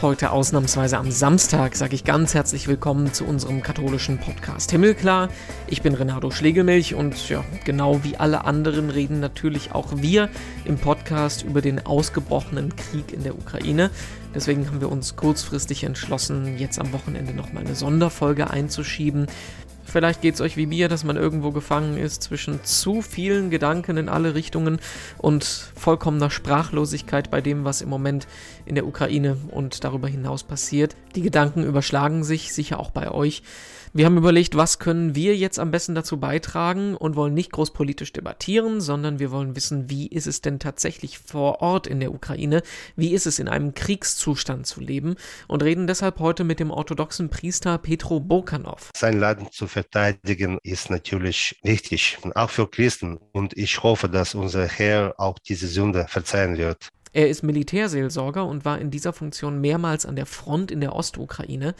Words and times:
Heute 0.00 0.30
ausnahmsweise 0.30 0.96
am 0.96 1.10
Samstag 1.10 1.74
sage 1.74 1.96
ich 1.96 2.04
ganz 2.04 2.32
herzlich 2.32 2.68
willkommen 2.68 3.12
zu 3.12 3.24
unserem 3.24 3.64
katholischen 3.64 4.18
Podcast 4.18 4.70
Himmelklar. 4.70 5.28
Ich 5.66 5.82
bin 5.82 5.92
Renato 5.92 6.30
Schlegelmilch 6.30 6.94
und 6.94 7.28
ja, 7.28 7.44
genau 7.64 8.04
wie 8.04 8.16
alle 8.16 8.44
anderen 8.44 8.90
reden 8.90 9.18
natürlich 9.18 9.72
auch 9.72 9.88
wir 9.96 10.28
im 10.64 10.78
Podcast 10.78 11.42
über 11.42 11.62
den 11.62 11.84
ausgebrochenen 11.84 12.76
Krieg 12.76 13.12
in 13.12 13.24
der 13.24 13.36
Ukraine. 13.36 13.90
Deswegen 14.36 14.68
haben 14.68 14.80
wir 14.80 14.92
uns 14.92 15.16
kurzfristig 15.16 15.82
entschlossen, 15.82 16.58
jetzt 16.58 16.78
am 16.78 16.92
Wochenende 16.92 17.34
nochmal 17.34 17.64
eine 17.64 17.74
Sonderfolge 17.74 18.50
einzuschieben. 18.50 19.26
Vielleicht 19.90 20.20
geht 20.20 20.34
es 20.34 20.42
euch 20.42 20.58
wie 20.58 20.66
mir, 20.66 20.88
dass 20.88 21.02
man 21.02 21.16
irgendwo 21.16 21.50
gefangen 21.50 21.96
ist 21.96 22.22
zwischen 22.22 22.62
zu 22.62 23.00
vielen 23.00 23.48
Gedanken 23.48 23.96
in 23.96 24.10
alle 24.10 24.34
Richtungen 24.34 24.80
und 25.16 25.44
vollkommener 25.44 26.30
Sprachlosigkeit 26.30 27.30
bei 27.30 27.40
dem, 27.40 27.64
was 27.64 27.80
im 27.80 27.88
Moment 27.88 28.26
in 28.66 28.74
der 28.74 28.86
Ukraine 28.86 29.38
und 29.50 29.84
darüber 29.84 30.06
hinaus 30.06 30.44
passiert. 30.44 30.94
Die 31.14 31.22
Gedanken 31.22 31.64
überschlagen 31.64 32.22
sich, 32.22 32.52
sicher 32.52 32.80
auch 32.80 32.90
bei 32.90 33.10
euch. 33.10 33.42
Wir 33.94 34.04
haben 34.04 34.18
überlegt, 34.18 34.54
was 34.54 34.78
können 34.78 35.14
wir 35.14 35.34
jetzt 35.34 35.58
am 35.58 35.70
besten 35.70 35.94
dazu 35.94 36.18
beitragen 36.20 36.94
und 36.94 37.16
wollen 37.16 37.32
nicht 37.32 37.52
groß 37.52 37.72
politisch 37.72 38.12
debattieren, 38.12 38.82
sondern 38.82 39.18
wir 39.18 39.30
wollen 39.30 39.56
wissen, 39.56 39.88
wie 39.88 40.06
ist 40.06 40.26
es 40.26 40.42
denn 40.42 40.58
tatsächlich 40.58 41.18
vor 41.18 41.62
Ort 41.62 41.86
in 41.86 41.98
der 41.98 42.12
Ukraine, 42.12 42.62
wie 42.96 43.14
ist 43.14 43.26
es 43.26 43.38
in 43.38 43.48
einem 43.48 43.72
Kriegszustand 43.74 44.66
zu 44.66 44.80
leben 44.80 45.16
und 45.46 45.62
reden 45.62 45.86
deshalb 45.86 46.18
heute 46.18 46.44
mit 46.44 46.60
dem 46.60 46.70
orthodoxen 46.70 47.30
Priester 47.30 47.78
Petro 47.78 48.20
Bokanov. 48.20 48.90
Sein 48.94 49.18
Land 49.18 49.54
zu 49.54 49.66
verteidigen 49.66 50.58
ist 50.62 50.90
natürlich 50.90 51.58
wichtig, 51.62 52.18
auch 52.34 52.50
für 52.50 52.68
Christen 52.68 53.18
und 53.32 53.56
ich 53.56 53.82
hoffe, 53.82 54.10
dass 54.10 54.34
unser 54.34 54.66
Herr 54.66 55.14
auch 55.16 55.38
diese 55.38 55.66
Sünde 55.66 56.06
verzeihen 56.08 56.58
wird. 56.58 56.88
Er 57.12 57.28
ist 57.28 57.42
Militärseelsorger 57.42 58.44
und 58.44 58.64
war 58.64 58.78
in 58.78 58.90
dieser 58.90 59.12
Funktion 59.12 59.60
mehrmals 59.60 60.06
an 60.06 60.16
der 60.16 60.26
Front 60.26 60.70
in 60.70 60.80
der 60.80 60.94
Ostukraine. 60.94 61.74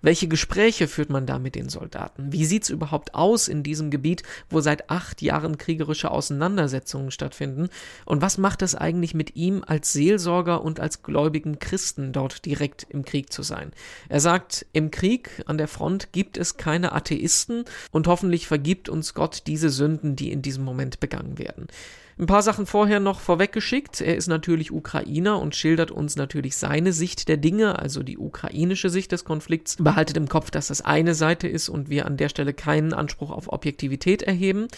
Welche 0.00 0.26
Gespräche 0.26 0.88
führt 0.88 1.10
man 1.10 1.26
da 1.26 1.38
mit 1.38 1.54
den 1.54 1.68
Soldaten? 1.68 2.32
Wie 2.32 2.44
sieht's 2.44 2.70
überhaupt 2.70 3.14
aus 3.14 3.46
in 3.46 3.62
diesem 3.62 3.90
Gebiet, 3.90 4.24
wo 4.50 4.60
seit 4.60 4.90
acht 4.90 5.22
Jahren 5.22 5.58
kriegerische 5.58 6.10
Auseinandersetzungen 6.10 7.12
stattfinden? 7.12 7.68
Und 8.04 8.20
was 8.20 8.36
macht 8.36 8.62
es 8.62 8.74
eigentlich 8.74 9.14
mit 9.14 9.36
ihm 9.36 9.62
als 9.64 9.92
Seelsorger 9.92 10.62
und 10.62 10.80
als 10.80 11.04
gläubigen 11.04 11.60
Christen 11.60 12.12
dort 12.12 12.44
direkt 12.44 12.84
im 12.90 13.04
Krieg 13.04 13.32
zu 13.32 13.44
sein? 13.44 13.70
Er 14.08 14.18
sagt, 14.18 14.66
im 14.72 14.90
Krieg 14.90 15.42
an 15.46 15.56
der 15.56 15.68
Front 15.68 16.12
gibt 16.12 16.36
es 16.36 16.56
keine 16.56 16.92
Atheisten 16.92 17.64
und 17.92 18.08
hoffentlich 18.08 18.48
vergibt 18.48 18.88
uns 18.88 19.14
Gott 19.14 19.44
diese 19.46 19.70
Sünden, 19.70 20.16
die 20.16 20.32
in 20.32 20.42
diesem 20.42 20.64
Moment 20.64 20.98
begangen 20.98 21.38
werden. 21.38 21.68
Ein 22.18 22.26
paar 22.26 22.42
Sachen 22.42 22.66
vorher 22.66 23.00
noch 23.00 23.20
vorweggeschickt. 23.20 24.00
Er 24.00 24.16
ist 24.16 24.26
natürlich 24.26 24.70
Ukrainer 24.70 25.40
und 25.40 25.56
schildert 25.56 25.90
uns 25.90 26.16
natürlich 26.16 26.56
seine 26.56 26.92
Sicht 26.92 27.28
der 27.28 27.38
Dinge, 27.38 27.78
also 27.78 28.02
die 28.02 28.18
ukrainische 28.18 28.90
Sicht 28.90 29.12
des 29.12 29.24
Konflikts. 29.24 29.76
Behaltet 29.76 30.16
im 30.18 30.28
Kopf, 30.28 30.50
dass 30.50 30.68
das 30.68 30.82
eine 30.82 31.14
Seite 31.14 31.48
ist 31.48 31.70
und 31.70 31.88
wir 31.88 32.04
an 32.04 32.18
der 32.18 32.28
Stelle 32.28 32.52
keinen 32.52 32.92
Anspruch 32.92 33.30
auf 33.30 33.50
Objektivität 33.50 34.22
erheben. 34.22 34.68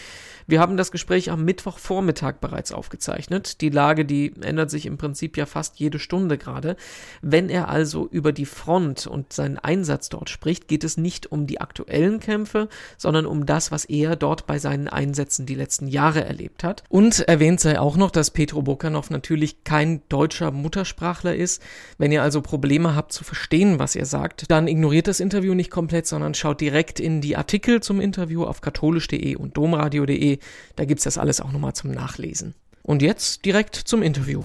Wir 0.47 0.61
haben 0.61 0.77
das 0.77 0.93
Gespräch 0.93 1.31
am 1.31 1.45
Mittwochvormittag 1.45 2.35
bereits 2.41 2.71
aufgezeichnet. 2.71 3.61
Die 3.63 3.71
Lage, 3.71 4.05
die 4.05 4.33
ändert 4.41 4.71
sich 4.71 4.87
im 4.87 4.99
Prinzip 4.99 5.37
ja 5.37 5.47
fast 5.47 5.81
jede 5.81 5.99
Stunde 5.99 6.39
gerade. 6.39 6.77
Wenn 7.21 7.49
er 7.49 7.69
also 7.69 8.07
über 8.07 8.33
die 8.33 8.47
Front 8.47 9.07
und 9.07 9.33
seinen 9.33 9.59
Einsatz 9.59 10.09
dort 10.09 10.31
spricht, 10.31 10.69
geht 10.69 10.85
es 10.85 10.97
nicht 10.97 11.33
um 11.33 11.47
die 11.47 11.61
aktuellen 11.61 12.21
Kämpfe, 12.21 12.69
sondern 12.97 13.27
um 13.27 13.45
das, 13.45 13.73
was 13.73 13.85
er 13.87 14.17
dort 14.17 14.47
bei 14.47 14.59
seinen 14.59 14.89
Einsätzen 14.89 15.47
die 15.47 15.55
letzten 15.55 15.89
Jahre 15.89 16.25
erlebt 16.25 16.63
hat. 16.63 16.85
Und 16.89 17.24
erwähnt 17.29 17.61
sei 17.61 17.79
auch 17.79 17.97
noch, 17.97 18.11
dass 18.11 18.31
Petro 18.31 18.63
Bokanov 18.63 19.11
natürlich 19.11 19.65
kein 19.65 20.03
deutscher 20.09 20.51
Muttersprachler 20.51 21.35
ist. 21.35 21.63
Wenn 21.99 22.13
ihr 22.13 22.23
also 22.23 22.41
Probleme 22.41 22.95
habt 22.95 23.13
zu 23.13 23.25
verstehen, 23.25 23.79
was 23.79 23.97
er 23.97 24.07
sagt, 24.07 24.51
dann 24.51 24.69
ignoriert 24.69 25.09
das 25.09 25.21
Interview 25.21 25.55
nicht 25.55 25.71
komplett, 25.71 26.07
sondern 26.07 26.35
schaut 26.35 26.61
direkt 26.61 27.01
in 27.01 27.21
die 27.21 27.37
Artikel 27.37 27.83
zum 27.83 28.01
Interview 28.01 28.45
auf 28.45 28.61
katholisch.de 28.61 29.37
und 29.37 29.57
domradio.de. 29.57 30.39
Da 30.77 30.85
gibt's 30.85 31.05
das 31.05 31.19
alles 31.19 31.41
auch 31.41 31.53
nochmal 31.53 31.75
zum 31.75 31.91
Nachlesen. 31.91 32.55
Und 32.83 33.03
jetzt 33.03 33.45
direkt 33.45 33.77
zum 33.77 34.03
Interview. 34.03 34.43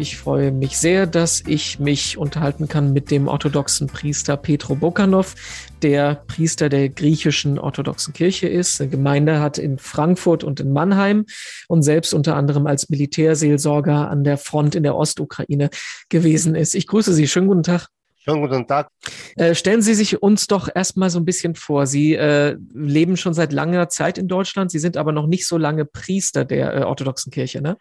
Ich 0.00 0.16
freue 0.16 0.50
mich 0.50 0.78
sehr, 0.78 1.06
dass 1.06 1.42
ich 1.46 1.78
mich 1.78 2.16
unterhalten 2.16 2.68
kann 2.68 2.94
mit 2.94 3.10
dem 3.10 3.28
orthodoxen 3.28 3.86
Priester 3.86 4.38
Petro 4.38 4.74
Bokanov, 4.74 5.34
der 5.82 6.24
Priester 6.26 6.70
der 6.70 6.88
griechischen 6.88 7.58
orthodoxen 7.58 8.14
Kirche 8.14 8.48
ist. 8.48 8.80
Eine 8.80 8.88
Gemeinde 8.88 9.40
hat 9.40 9.58
in 9.58 9.76
Frankfurt 9.76 10.42
und 10.42 10.58
in 10.58 10.72
Mannheim 10.72 11.26
und 11.68 11.82
selbst 11.82 12.14
unter 12.14 12.34
anderem 12.34 12.66
als 12.66 12.88
Militärseelsorger 12.88 14.08
an 14.08 14.24
der 14.24 14.38
Front 14.38 14.74
in 14.74 14.84
der 14.84 14.96
Ostukraine 14.96 15.68
gewesen 16.08 16.54
ist. 16.54 16.74
Ich 16.74 16.86
grüße 16.86 17.12
Sie. 17.12 17.28
Schönen 17.28 17.48
guten 17.48 17.62
Tag. 17.62 17.88
Schönen 18.16 18.40
guten 18.40 18.66
Tag. 18.66 18.88
Äh, 19.36 19.54
stellen 19.54 19.82
Sie 19.82 19.92
sich 19.92 20.22
uns 20.22 20.46
doch 20.46 20.70
erstmal 20.74 21.10
so 21.10 21.18
ein 21.18 21.26
bisschen 21.26 21.56
vor. 21.56 21.86
Sie 21.86 22.14
äh, 22.14 22.56
leben 22.72 23.18
schon 23.18 23.34
seit 23.34 23.52
langer 23.52 23.90
Zeit 23.90 24.16
in 24.16 24.28
Deutschland. 24.28 24.70
Sie 24.70 24.78
sind 24.78 24.96
aber 24.96 25.12
noch 25.12 25.26
nicht 25.26 25.46
so 25.46 25.58
lange 25.58 25.84
Priester 25.84 26.46
der 26.46 26.74
äh, 26.74 26.82
orthodoxen 26.84 27.30
Kirche, 27.30 27.60
ne? 27.60 27.76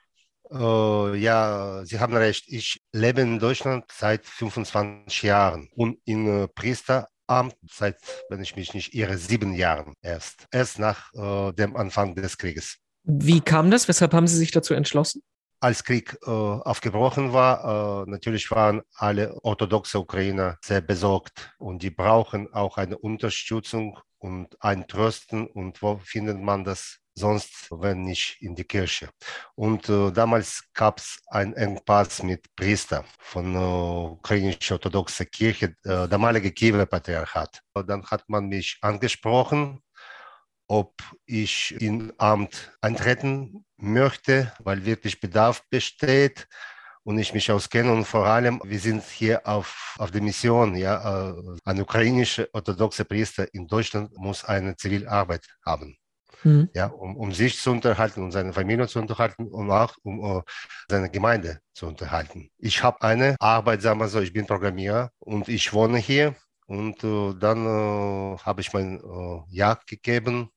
Uh, 0.52 1.14
ja, 1.14 1.84
Sie 1.86 2.00
haben 2.00 2.16
recht. 2.16 2.46
Ich 2.48 2.82
lebe 2.92 3.22
in 3.22 3.38
Deutschland 3.38 3.86
seit 3.92 4.26
25 4.26 5.22
Jahren 5.22 5.70
und 5.76 6.00
in 6.06 6.28
uh, 6.28 6.48
Priesteramt 6.48 7.56
seit, 7.70 7.98
wenn 8.30 8.42
ich 8.42 8.56
mich 8.56 8.74
nicht 8.74 8.96
irre, 8.96 9.18
sieben 9.18 9.54
Jahren 9.54 9.94
erst. 10.02 10.48
Erst 10.52 10.80
nach 10.80 11.14
uh, 11.14 11.52
dem 11.52 11.76
Anfang 11.76 12.16
des 12.16 12.38
Krieges. 12.38 12.78
Wie 13.04 13.42
kam 13.42 13.70
das? 13.70 13.88
Weshalb 13.88 14.14
haben 14.14 14.28
Sie 14.28 14.38
sich 14.38 14.50
dazu 14.50 14.74
entschlossen? 14.74 15.22
Als 15.62 15.84
Krieg 15.84 16.18
aufgebrochen 16.26 17.34
war, 17.34 18.06
natürlich 18.08 18.50
waren 18.50 18.82
alle 18.96 19.36
orthodoxe 19.44 20.00
Ukrainer 20.00 20.58
sehr 20.64 20.80
besorgt 20.80 21.54
und 21.58 21.84
die 21.84 21.90
brauchen 21.90 22.54
auch 22.54 22.78
eine 22.78 22.98
Unterstützung 22.98 24.00
und 24.20 24.56
ein 24.62 24.88
Trösten. 24.88 25.48
Und 25.48 25.82
wo 25.82 25.98
findet 25.98 26.40
man 26.40 26.64
das 26.64 26.99
sonst, 27.16 27.68
wenn 27.72 28.04
nicht 28.04 28.38
in 28.42 28.56
die 28.56 28.64
Kirche. 28.64 29.10
Und 29.56 29.90
äh, 29.90 30.12
damals 30.12 30.64
gab 30.74 31.00
es 31.00 31.20
einen 31.28 31.54
Engpass 31.54 32.24
mit 32.24 32.54
Priester 32.56 33.04
von 33.20 33.56
äh, 33.56 33.58
ukrainischer 33.58 34.76
orthodoxer 34.76 35.26
Kirche, 35.26 35.76
äh, 35.84 36.08
damalige 36.08 36.52
Kiewer 36.52 36.86
Patriarchat. 36.86 37.62
Dann 37.88 38.06
hat 38.06 38.28
man 38.28 38.48
mich 38.48 38.78
angesprochen, 38.82 39.82
ob 40.68 40.94
ich 41.26 41.76
in 41.82 42.14
Amt 42.18 42.72
eintreten 42.82 43.66
möchte, 43.78 44.54
weil 44.60 44.86
wirklich 44.86 45.20
Bedarf 45.20 45.64
besteht 45.70 46.48
und 47.04 47.18
ich 47.18 47.34
mich 47.34 47.52
auskenne 47.52 47.92
und 47.92 48.06
vor 48.06 48.28
allem, 48.28 48.62
wir 48.64 48.80
sind 48.80 49.04
hier 49.04 49.48
auf, 49.48 49.96
auf 49.98 50.12
der 50.12 50.22
Mission, 50.22 50.76
ja, 50.76 51.30
äh, 51.30 51.34
ein 51.66 51.82
ukrainischer 51.82 52.48
orthodoxer 52.54 53.06
Priester 53.06 53.52
in 53.54 53.68
Deutschland 53.68 54.16
muss 54.18 54.46
eine 54.46 54.76
Zivilarbeit 54.76 55.48
haben 55.66 55.98
mhm. 56.44 56.70
ja, 56.74 56.88
um, 56.88 57.16
um 57.18 57.32
sich 57.32 57.58
zu 57.60 57.72
unterhalten, 57.72 58.24
um 58.24 58.32
seine 58.32 58.54
Familie 58.54 58.88
zu 58.88 59.00
unterhalten 59.00 59.48
und 59.48 59.72
auch 59.72 59.96
um 60.04 60.20
uh, 60.20 60.42
seine 60.90 61.10
Gemeinde 61.10 61.60
zu 61.74 61.88
unterhalten. 61.88 62.50
Ich 62.58 62.84
habe 62.84 63.02
eine 63.02 63.36
Arbeit, 63.40 63.82
sagen 63.82 64.00
wir 64.00 64.08
so, 64.08 64.20
ich 64.20 64.34
bin 64.34 64.46
Programmierer 64.46 65.12
und 65.20 65.48
ich 65.48 65.74
wohne 65.74 65.98
hier 65.98 66.36
und 66.68 67.04
uh, 67.04 67.34
dann 67.34 67.66
uh, 67.66 68.38
habe 68.40 68.62
ich 68.62 68.74
mein 68.74 69.04
uh, 69.04 69.44
Ja 69.50 69.80
gegeben, 69.88 70.50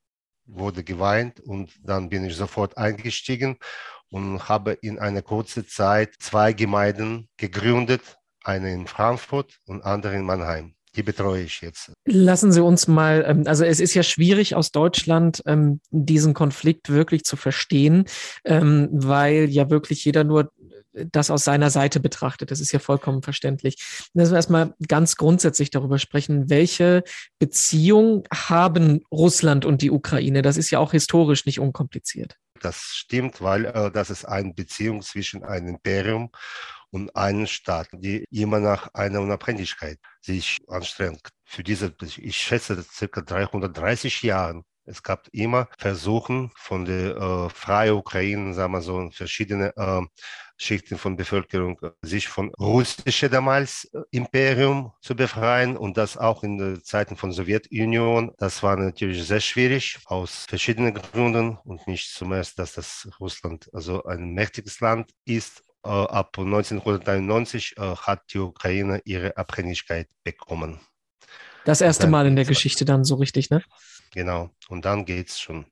wurde 0.44 0.84
geweint 0.84 1.40
und 1.40 1.72
dann 1.82 2.08
bin 2.08 2.24
ich 2.24 2.36
sofort 2.36 2.76
eingestiegen 2.76 3.58
und 4.10 4.48
habe 4.48 4.72
in 4.82 4.98
einer 4.98 5.22
kurzen 5.22 5.66
Zeit 5.66 6.14
zwei 6.18 6.52
Gemeinden 6.52 7.28
gegründet, 7.36 8.18
eine 8.44 8.72
in 8.72 8.86
Frankfurt 8.86 9.58
und 9.66 9.82
andere 9.82 10.16
in 10.16 10.24
Mannheim 10.24 10.74
die 10.96 11.02
betreue 11.02 11.42
ich 11.42 11.60
jetzt. 11.60 11.92
Lassen 12.04 12.52
Sie 12.52 12.62
uns 12.62 12.86
mal, 12.86 13.24
ähm, 13.26 13.44
also 13.46 13.64
es 13.64 13.80
ist 13.80 13.94
ja 13.94 14.02
schwierig 14.02 14.54
aus 14.54 14.72
Deutschland 14.72 15.42
ähm, 15.46 15.80
diesen 15.90 16.34
Konflikt 16.34 16.90
wirklich 16.90 17.24
zu 17.24 17.36
verstehen, 17.36 18.04
ähm, 18.44 18.88
weil 18.92 19.48
ja 19.48 19.70
wirklich 19.70 20.04
jeder 20.04 20.24
nur 20.24 20.52
das 20.92 21.30
aus 21.30 21.44
seiner 21.44 21.70
Seite 21.70 22.00
betrachtet. 22.00 22.50
Das 22.50 22.60
ist 22.60 22.72
ja 22.72 22.78
vollkommen 22.78 23.22
verständlich. 23.22 23.76
Lassen 24.14 24.32
wir 24.32 24.36
erstmal 24.36 24.74
ganz 24.88 25.16
grundsätzlich 25.16 25.70
darüber 25.70 25.98
sprechen, 25.98 26.50
welche 26.50 27.02
Beziehung 27.38 28.24
haben 28.32 29.00
Russland 29.10 29.64
und 29.64 29.82
die 29.82 29.90
Ukraine? 29.90 30.42
Das 30.42 30.56
ist 30.56 30.70
ja 30.70 30.78
auch 30.78 30.92
historisch 30.92 31.46
nicht 31.46 31.60
unkompliziert. 31.60 32.36
Das 32.60 32.76
stimmt, 32.76 33.40
weil 33.40 33.64
äh, 33.64 33.90
das 33.90 34.10
ist 34.10 34.24
eine 34.24 34.52
Beziehung 34.54 35.02
zwischen 35.02 35.42
einem 35.44 35.68
Imperium 35.68 36.30
und 36.92 37.14
einen 37.16 37.46
Staat, 37.46 37.88
die 37.92 38.24
immer 38.30 38.60
nach 38.60 38.94
einer 38.94 39.20
Unabhängigkeit 39.20 39.98
sich 40.20 40.58
anstrengt. 40.68 41.28
Für 41.44 41.64
diese, 41.64 41.94
ich 42.18 42.36
schätze, 42.36 42.82
circa 42.82 43.22
330 43.22 44.22
Jahren 44.22 44.64
es 44.84 45.02
gab 45.02 45.28
immer 45.32 45.68
Versuche 45.78 46.50
von 46.56 46.84
der 46.84 47.16
äh, 47.16 47.48
freien 47.50 47.94
Ukraine, 47.94 48.52
sagen 48.52 48.72
wir 48.72 48.82
so, 48.82 49.10
verschiedene 49.12 49.72
äh, 49.76 50.02
Schichten 50.56 50.98
von 50.98 51.16
Bevölkerung, 51.16 51.78
sich 52.02 52.26
von 52.28 52.52
russischen 52.54 53.30
damals 53.30 53.84
äh, 53.92 54.00
Imperium 54.10 54.92
zu 55.00 55.14
befreien 55.14 55.76
und 55.76 55.96
das 55.96 56.16
auch 56.16 56.42
in 56.42 56.58
den 56.58 56.82
Zeiten 56.82 57.16
von 57.16 57.30
Sowjetunion. 57.32 58.32
Das 58.38 58.62
war 58.62 58.76
natürlich 58.76 59.24
sehr 59.24 59.40
schwierig 59.40 59.98
aus 60.06 60.46
verschiedenen 60.48 60.94
Gründen 60.94 61.58
und 61.64 61.86
nicht 61.86 62.12
zumeist, 62.12 62.58
dass 62.58 62.74
das 62.74 63.08
Russland 63.20 63.70
also 63.72 64.02
ein 64.04 64.32
mächtiges 64.32 64.80
Land 64.80 65.12
ist 65.24 65.62
ab 65.88 66.38
1991 66.38 67.76
äh, 67.76 67.96
hat 67.96 68.32
die 68.32 68.38
Ukraine 68.38 69.00
ihre 69.04 69.36
Abhängigkeit 69.36 70.08
bekommen. 70.22 70.80
Das 71.64 71.80
erste 71.80 72.08
Mal 72.08 72.26
in 72.26 72.36
der 72.36 72.44
Geschichte 72.44 72.84
dann 72.84 73.04
so 73.04 73.16
richtig, 73.16 73.50
ne? 73.50 73.62
Genau. 74.12 74.50
Und 74.68 74.84
dann 74.84 75.04
geht 75.04 75.28
es 75.28 75.40
schon 75.40 75.66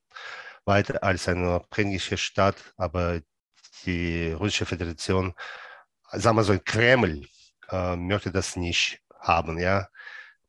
weiter 0.65 1.03
als 1.03 1.27
eine 1.27 1.55
abhängige 1.55 2.17
Staat, 2.17 2.55
aber 2.77 3.21
die 3.85 4.31
Russische 4.31 4.65
Föderation, 4.65 5.33
sagen 6.11 6.37
wir 6.37 6.43
so, 6.43 6.57
Kreml 6.63 7.25
äh, 7.69 7.95
möchte 7.95 8.31
das 8.31 8.55
nicht 8.55 9.01
haben, 9.19 9.59
ja. 9.59 9.87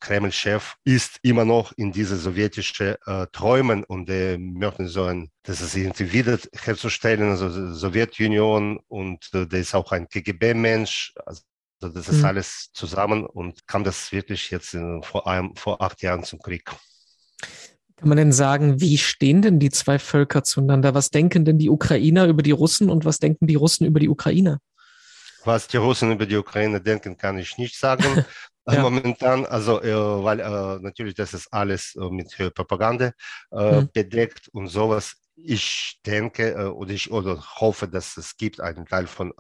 Kreml-Chef 0.03 0.75
ist 0.85 1.21
immer 1.23 1.45
noch 1.45 1.73
in 1.77 1.93
diese 1.93 2.17
sowjetische 2.17 2.99
äh, 3.07 3.27
Träumen 3.31 3.85
und 3.85 4.11
äh, 4.11 4.37
möchten 4.37 4.89
so 4.89 5.05
ein, 5.05 5.31
das 5.45 5.61
ist 5.61 5.77
irgendwie 5.77 6.13
wieder 6.13 6.39
herzustellen, 6.53 7.31
also 7.31 7.73
Sowjetunion 7.73 8.81
und 8.89 9.31
äh, 9.33 9.47
der 9.47 9.61
ist 9.61 9.75
auch 9.75 9.93
ein 9.93 10.09
KGB-Mensch, 10.09 11.15
also 11.25 11.43
das 11.81 12.09
ist 12.09 12.19
mhm. 12.19 12.25
alles 12.25 12.71
zusammen 12.73 13.25
und 13.25 13.67
kam 13.69 13.85
das 13.85 14.11
wirklich 14.11 14.51
jetzt 14.51 14.75
in, 14.75 15.03
vor, 15.05 15.29
einem, 15.29 15.55
vor 15.55 15.81
acht 15.81 16.03
Jahren 16.03 16.25
zum 16.25 16.41
Krieg. 16.41 16.65
Kann 17.97 18.09
man 18.09 18.19
denn 18.19 18.33
sagen, 18.33 18.81
wie 18.81 18.99
stehen 18.99 19.43
denn 19.43 19.61
die 19.61 19.71
zwei 19.71 20.01
Völker 20.01 20.43
zueinander? 20.43 20.95
Was 20.95 21.11
denken 21.11 21.45
denn 21.45 21.59
die 21.59 21.71
Ukrainer 21.71 22.27
über 22.27 22.43
die 22.43 22.51
Russen 22.51 22.91
und 22.91 23.05
was 23.05 23.21
denken 23.21 23.47
die 23.47 23.55
Russen 23.55 23.87
über 23.87 24.01
die 24.01 24.09
Ukrainer? 24.09 24.59
Was 25.45 25.69
die 25.69 25.77
Russen 25.77 26.13
über 26.13 26.27
die 26.27 26.37
Ukraine 26.37 26.81
denken, 26.81 27.17
kann 27.17 27.39
ich 27.39 27.59
nicht 27.59 27.79
sagen. 27.79 28.25
ja. 28.67 28.83
momentan. 28.83 29.47
Also, 29.47 29.83
äh, 29.83 29.95
weil 29.95 30.41
äh, 30.41 30.79
natürlich 30.81 31.15
das 31.15 31.35
ist 31.35 31.53
alles 31.53 31.95
äh, 31.97 32.11
mit 32.11 32.37
Propaganda 32.55 33.13
mhm. 33.51 33.89
bedeckt 33.93 34.49
und 34.49 34.69
sowas. 34.69 35.17
Ich 35.35 36.01
denke 36.07 36.73
oder 36.75 36.93
ich 36.93 37.11
oder 37.11 37.43
hoffe, 37.61 37.89
dass 37.89 38.17
es 38.17 38.37
gibt 38.37 38.61
einen 38.61 38.87
Teil 38.87 39.07
von 39.07 39.33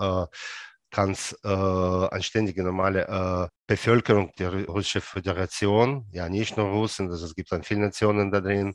ganz 0.92 1.34
äh, 1.42 1.48
anständige, 1.48 2.62
normale 2.62 3.08
äh, 3.08 3.48
Bevölkerung 3.66 4.30
der 4.38 4.66
Russischen 4.66 5.00
Föderation, 5.00 6.06
ja 6.12 6.28
nicht 6.28 6.56
nur 6.56 6.66
Russen, 6.66 7.10
also 7.10 7.24
es 7.24 7.34
gibt 7.34 7.50
dann 7.50 7.62
viele 7.62 7.80
Nationen 7.80 8.30
da 8.30 8.40
drin, 8.40 8.74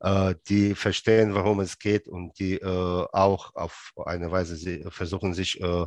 äh, 0.00 0.34
die 0.48 0.74
verstehen, 0.74 1.34
worum 1.34 1.60
es 1.60 1.78
geht 1.78 2.08
und 2.08 2.36
die 2.38 2.56
äh, 2.56 2.66
auch 3.12 3.54
auf 3.54 3.92
eine 4.04 4.30
Weise 4.32 4.56
sie 4.56 4.84
versuchen, 4.88 5.34
sich 5.34 5.60
äh, 5.60 5.86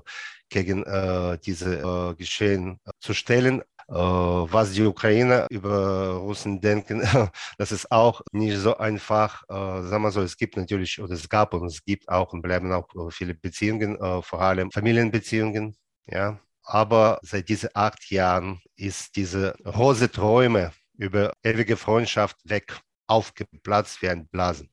gegen 0.49 0.83
äh, 0.83 1.37
diese 1.45 2.15
Geschehen 2.17 2.79
zu 2.99 3.13
stellen. 3.13 3.61
Was 3.87 4.71
die 4.71 4.83
Ukrainer 4.83 5.45
über 5.49 6.13
Russen 6.13 6.59
denken, 6.59 7.01
das 7.57 7.71
ist 7.71 7.91
auch 7.91 8.21
nicht 8.31 8.57
so 8.57 8.77
einfach. 8.77 9.43
Sagen 9.47 10.03
wir 10.03 10.11
so, 10.11 10.21
es 10.21 10.37
gibt 10.37 10.57
natürlich, 10.57 10.99
oder 10.99 11.13
es 11.13 11.29
gab 11.29 11.53
und 11.53 11.67
es 11.67 11.83
gibt 11.83 12.09
auch 12.09 12.33
und 12.33 12.41
bleiben 12.41 12.71
auch 12.71 12.87
viele 13.11 13.35
Beziehungen, 13.35 13.97
vor 14.23 14.41
allem 14.41 14.71
Familienbeziehungen, 14.71 15.75
ja. 16.07 16.39
Aber 16.63 17.19
seit 17.21 17.47
diesen 17.49 17.69
acht 17.75 18.09
Jahren 18.09 18.59
ist 18.75 19.15
diese 19.15 19.55
rose 19.65 20.11
Träume 20.11 20.71
über 20.97 21.33
ewige 21.43 21.77
Freundschaft 21.77 22.37
weg 22.43 22.79
aufgeplatzt 23.07 24.01
wie 24.01 24.09
ein 24.09 24.27
Blasen. 24.27 24.71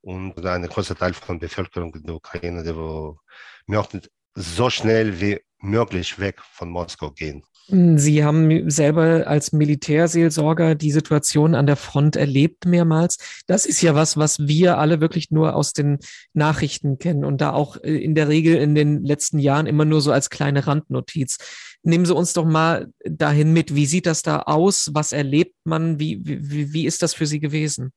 Und 0.00 0.44
ein 0.44 0.66
großer 0.66 0.96
Teil 0.96 1.14
von 1.14 1.38
der 1.38 1.48
Bevölkerung 1.48 1.92
der 1.92 2.14
Ukraine, 2.14 2.62
die 2.64 3.70
möchten 3.70 4.02
so 4.34 4.70
schnell 4.70 5.20
wie 5.20 5.40
möglich 5.60 6.18
weg 6.18 6.40
von 6.52 6.70
Moskau 6.70 7.10
gehen. 7.10 7.44
Sie 7.72 8.24
haben 8.24 8.68
selber 8.68 9.28
als 9.28 9.52
Militärseelsorger 9.52 10.74
die 10.74 10.90
Situation 10.90 11.54
an 11.54 11.66
der 11.66 11.76
Front 11.76 12.16
erlebt 12.16 12.64
mehrmals. 12.64 13.18
Das 13.46 13.64
ist 13.64 13.80
ja 13.80 13.94
was, 13.94 14.16
was 14.16 14.40
wir 14.40 14.78
alle 14.78 15.00
wirklich 15.00 15.30
nur 15.30 15.54
aus 15.54 15.72
den 15.72 15.98
Nachrichten 16.32 16.98
kennen 16.98 17.24
und 17.24 17.40
da 17.40 17.52
auch 17.52 17.76
äh, 17.76 17.96
in 17.96 18.16
der 18.16 18.28
Regel 18.28 18.56
in 18.56 18.74
den 18.74 19.04
letzten 19.04 19.38
Jahren 19.38 19.66
immer 19.66 19.84
nur 19.84 20.00
so 20.00 20.10
als 20.10 20.30
kleine 20.30 20.66
Randnotiz. 20.66 21.38
Nehmen 21.84 22.06
Sie 22.06 22.14
uns 22.14 22.32
doch 22.32 22.44
mal 22.44 22.92
dahin 23.04 23.52
mit. 23.52 23.74
Wie 23.74 23.86
sieht 23.86 24.06
das 24.06 24.22
da 24.22 24.40
aus? 24.40 24.90
Was 24.92 25.12
erlebt 25.12 25.54
man? 25.62 26.00
Wie, 26.00 26.20
wie, 26.24 26.72
wie 26.72 26.86
ist 26.86 27.02
das 27.02 27.14
für 27.14 27.26
Sie 27.26 27.38
gewesen? 27.38 27.92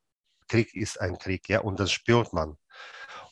Krieg 0.48 0.75
ist 0.75 1.01
ein 1.01 1.18
Krieg, 1.18 1.50
ja, 1.50 1.62
und 1.62 1.80
das 1.80 1.92
spürt 1.92 2.31
man. 2.31 2.57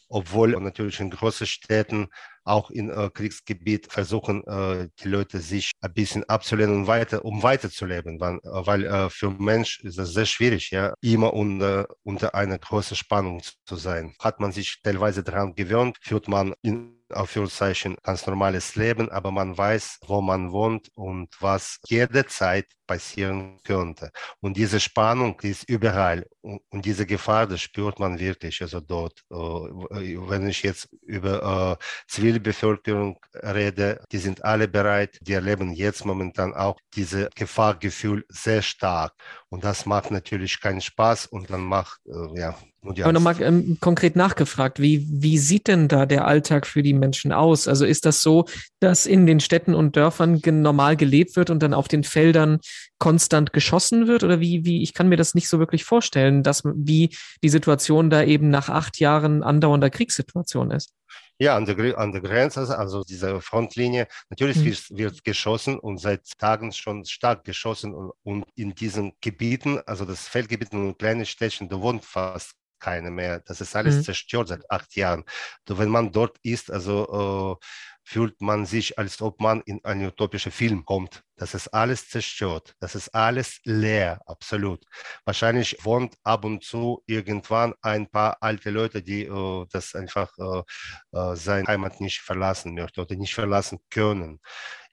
Obwohl 0.10 0.60
natürlich 0.60 1.00
in 1.00 1.12
großen 1.12 1.46
Städten 1.46 2.10
auch 2.44 2.72
in 2.72 2.90
äh, 2.90 3.10
Kriegsgebiet 3.14 3.92
versuchen 3.92 4.44
äh, 4.48 4.90
die 5.00 5.08
Leute 5.08 5.40
sich 5.40 5.72
ein 5.82 5.94
bisschen 5.94 6.24
abzulehnen, 6.26 6.88
weiter, 6.88 7.24
um 7.26 7.44
weiterzuleben, 7.44 8.20
weil, 8.20 8.38
äh, 8.38 8.68
weil 8.68 8.86
äh, 8.86 9.10
für 9.10 9.32
Mensch 9.32 9.80
ist 9.82 9.98
es 10.00 10.14
sehr 10.14 10.26
schwierig, 10.26 10.72
ja, 10.72 10.94
immer 11.02 11.34
unter, 11.34 11.88
unter 12.04 12.36
einer 12.36 12.58
großen 12.58 12.98
Spannung 12.98 13.42
zu 13.66 13.76
sein. 13.76 14.16
Hat 14.20 14.40
man 14.40 14.52
sich 14.52 14.80
teilweise 14.84 15.24
daran 15.24 15.56
gewöhnt, 15.56 15.98
führt 16.02 16.28
man 16.28 16.54
in 16.62 17.01
Anführungszeichen 17.14 17.98
ganz 18.04 18.26
normales 18.28 18.76
Leben, 18.76 19.10
aber 19.10 19.32
man 19.32 19.58
weiß, 19.58 20.00
wo 20.08 20.22
man 20.22 20.52
wohnt 20.52 20.90
und 20.96 21.30
was 21.40 21.80
jederzeit 21.86 22.66
passieren 22.88 23.60
könnte. 23.64 24.12
Und 24.42 24.58
diese 24.58 24.80
Spannung 24.80 25.40
ist 25.42 25.70
überall 25.70 26.26
und 26.42 26.86
diese 26.86 27.06
Gefahr, 27.06 27.48
das 27.48 27.62
spürt 27.62 28.00
man 28.00 28.20
wirklich. 28.20 28.62
Also 28.62 28.82
dort, 28.82 29.24
äh, 29.32 29.36
wenn 29.36 30.48
ich 30.48 30.64
jetzt 30.64 30.90
über 31.04 31.78
äh, 31.80 31.84
Zivilbevölkerung 32.08 33.18
rede, 33.36 34.04
die 34.12 34.18
sind 34.18 34.44
alle 34.44 34.68
bereit, 34.68 35.18
die 35.22 35.34
erleben 35.34 35.72
jetzt 35.72 36.06
momentan 36.06 36.54
auch 36.54 36.78
diese 36.96 37.30
Gefahrgefühl 37.36 38.26
sehr 38.30 38.62
stark. 38.62 39.14
Und 39.52 39.66
das 39.66 39.86
macht 39.86 40.12
natürlich 40.12 40.62
keinen 40.62 40.80
Spaß 40.80 41.26
und 41.26 41.50
dann 41.50 41.62
macht, 41.62 42.00
äh, 42.08 42.40
ja, 42.40 42.56
aber 42.84 43.12
nochmal 43.12 43.40
ähm, 43.42 43.78
konkret 43.80 44.16
nachgefragt, 44.16 44.82
wie, 44.82 45.06
wie 45.08 45.38
sieht 45.38 45.68
denn 45.68 45.88
da 45.88 46.08
der 46.08 46.26
Alltag 46.26 46.66
für 46.66 46.82
die 46.82 46.94
Menschen 46.94 47.32
aus? 47.32 47.68
Also 47.68 47.86
ist 47.86 48.06
das 48.06 48.22
so, 48.22 48.46
dass 48.80 49.06
in 49.06 49.28
den 49.28 49.40
Städten 49.40 49.76
und 49.76 49.96
Dörfern 49.96 50.42
normal 50.44 50.96
gelebt 50.96 51.36
wird 51.36 51.52
und 51.52 51.62
dann 51.62 51.76
auf 51.76 51.88
den 51.88 52.04
Feldern 52.04 52.60
konstant 52.98 53.54
geschossen 53.54 54.08
wird? 54.08 54.24
Oder 54.24 54.40
wie, 54.40 54.66
wie, 54.66 54.82
ich 54.82 54.96
kann 54.96 55.10
mir 55.10 55.18
das 55.18 55.36
nicht 55.36 55.48
so 55.48 55.60
wirklich 55.60 55.84
vorstellen, 55.84 56.42
dass 56.42 56.64
wie 56.64 57.16
die 57.44 57.50
Situation 57.50 58.10
da 58.10 58.24
eben 58.24 58.50
nach 58.50 58.70
acht 58.70 59.00
Jahren 59.00 59.44
andauernder 59.44 59.92
Kriegssituation 59.92 60.72
ist. 60.72 60.94
Ja, 61.42 61.56
an 61.56 61.66
der, 61.66 61.98
an 61.98 62.12
der 62.12 62.22
Grenze, 62.22 62.78
also 62.78 63.04
diese 63.04 63.42
Frontlinie, 63.42 64.08
natürlich 64.30 64.58
mhm. 64.58 64.66
wird, 64.66 64.90
wird, 64.92 65.24
geschossen 65.24 65.80
und 65.80 65.98
seit 65.98 66.38
Tagen 66.38 66.72
schon 66.72 67.04
stark 67.04 67.46
geschossen 67.46 67.96
und, 67.96 68.12
und 68.22 68.46
in 68.56 68.76
diesen 68.76 69.14
Gebieten, 69.22 69.80
also 69.88 70.06
das 70.06 70.28
Feldgebiet 70.28 70.72
und 70.72 71.00
kleine 71.00 71.26
Städtchen, 71.26 71.68
da 71.68 71.82
wohnt 71.82 72.06
fast 72.06 72.61
keine 72.82 73.12
mehr. 73.12 73.40
Das 73.40 73.62
ist 73.62 73.76
alles 73.76 73.98
mhm. 73.98 74.04
zerstört 74.04 74.50
seit 74.50 74.70
acht 74.70 74.96
Jahren. 74.96 75.24
So, 75.68 75.78
wenn 75.78 75.90
man 75.90 76.12
dort 76.12 76.38
ist, 76.44 76.70
also 76.70 77.60
äh, 77.62 77.66
fühlt 78.04 78.42
man 78.42 78.66
sich, 78.66 78.98
als 78.98 79.22
ob 79.22 79.40
man 79.40 79.62
in 79.62 79.84
einen 79.86 80.08
utopischen 80.08 80.52
Film 80.52 80.84
kommt. 80.86 81.24
Das 81.38 81.54
ist 81.54 81.70
alles 81.70 82.10
zerstört. 82.10 82.76
Das 82.80 82.96
ist 82.96 83.10
alles 83.16 83.60
leer, 83.64 84.20
absolut. 84.26 84.84
Wahrscheinlich 85.24 85.78
wohnt 85.84 86.16
ab 86.24 86.44
und 86.44 86.64
zu 86.64 87.04
irgendwann 87.06 87.74
ein 87.82 88.08
paar 88.08 88.38
alte 88.42 88.70
Leute, 88.70 89.02
die 89.02 89.24
äh, 89.26 89.66
das 89.72 89.96
einfach 89.96 90.32
äh, 90.38 91.18
äh, 91.18 91.36
seine 91.36 91.68
Heimat 91.68 92.02
nicht 92.02 92.20
verlassen 92.20 92.74
möchten 92.74 93.00
oder 93.00 93.16
nicht 93.16 93.34
verlassen 93.34 93.80
können. 93.90 94.40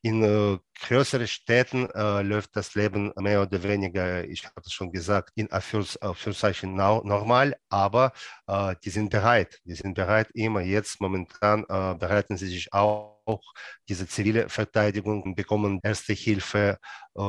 In 0.03 0.23
äh, 0.23 0.59
größeren 0.87 1.27
Städten 1.27 1.91
äh, 1.91 2.23
läuft 2.23 2.55
das 2.55 2.75
Leben 2.77 3.13
mehr 3.17 3.43
oder 3.43 3.61
weniger, 3.65 4.25
ich 4.25 4.45
habe 4.45 4.61
es 4.65 4.73
schon 4.73 4.93
gesagt, 4.93 5.33
in 5.35 5.51
Anführungszeichen 5.51 6.75
normal, 6.75 7.57
aber 7.69 8.13
äh, 8.47 8.77
die 8.85 8.91
sind 8.91 9.11
bereit. 9.11 9.61
Die 9.65 9.75
sind 9.75 9.95
bereit 9.95 10.29
immer 10.35 10.61
jetzt 10.61 11.01
momentan 11.01 11.65
bereiten 11.99 12.37
sie 12.37 12.47
sich 12.47 12.73
auch 12.73 13.43
diese 13.89 14.07
zivile 14.07 14.49
Verteidigung 14.49 15.35
bekommen 15.35 15.81
erste 15.83 16.13
Hilfe. 16.13 16.79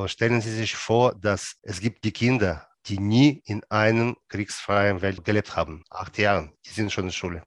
Stellen 0.05 0.41
Sie 0.41 0.55
sich 0.55 0.75
vor, 0.75 1.15
dass 1.15 1.55
es 1.61 1.79
gibt 1.79 2.03
die 2.03 2.11
Kinder, 2.11 2.67
die 2.85 2.99
nie 2.99 3.41
in 3.45 3.63
einem 3.69 4.15
kriegsfreien 4.29 5.01
Welt 5.01 5.25
gelebt 5.25 5.55
haben. 5.55 5.83
Acht 5.89 6.17
Jahre, 6.17 6.51
die 6.65 6.69
sind 6.69 6.91
schon 6.91 7.05
in 7.05 7.07
der 7.09 7.13
Schule, 7.13 7.43